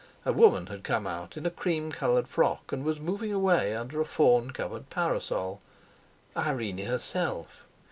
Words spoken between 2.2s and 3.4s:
frock, and was moving